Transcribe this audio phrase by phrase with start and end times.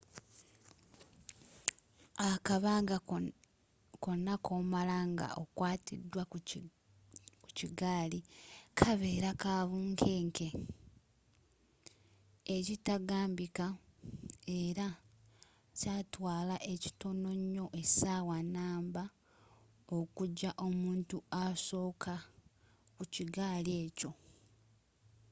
[2.29, 2.97] akabanga
[4.03, 6.37] konna koomala nga okwatiddwa ku
[7.61, 8.19] bigaali
[8.79, 10.47] kabeera ka bunkeenke
[12.55, 13.65] ekitagambika
[14.61, 14.87] ela
[15.79, 19.03] kyaatwaala ekitono nyo essawa numba
[19.97, 22.15] okujja omuntu asokka
[22.95, 24.11] ku kigaali ekyo